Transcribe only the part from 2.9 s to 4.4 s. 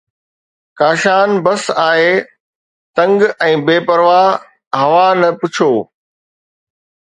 تنگ ۽ بي پرواهه!